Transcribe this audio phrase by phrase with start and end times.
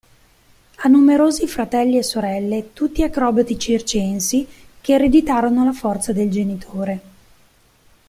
[0.77, 4.47] Ha numerosi fratelli e sorelle tutti acrobati circensi
[4.81, 7.01] che ereditarono la forza del genitore.